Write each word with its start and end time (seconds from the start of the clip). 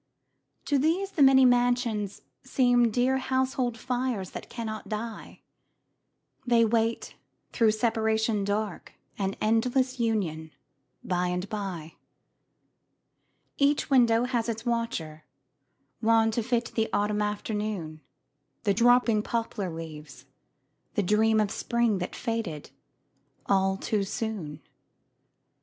To 0.65 0.79
these 0.79 1.11
the 1.11 1.21
many 1.21 1.45
mansions 1.45 2.23
seem 2.43 2.89
Dear 2.89 3.19
household 3.19 3.77
fires 3.77 4.31
that 4.31 4.49
cannot 4.49 4.89
die; 4.89 5.43
They 6.43 6.65
wait 6.65 7.13
through 7.53 7.73
separation 7.73 8.43
dark 8.43 8.93
An 9.19 9.35
endless 9.39 9.99
union 9.99 10.53
by 11.03 11.27
and 11.27 11.47
by. 11.49 11.97
Each 13.59 13.91
window 13.91 14.23
has 14.23 14.49
its 14.49 14.65
watcher 14.65 15.23
wan 16.01 16.31
To 16.31 16.41
fit 16.41 16.71
the 16.73 16.89
autumn 16.91 17.21
afternoon, 17.21 18.01
The 18.63 18.73
dropping 18.73 19.21
poplar 19.21 19.69
leaves, 19.69 20.25
the 20.95 21.03
dream 21.03 21.39
Of 21.39 21.51
spring 21.51 21.99
that 21.99 22.15
faded 22.15 22.71
all 23.45 23.77
too 23.77 24.03
soon. 24.03 24.63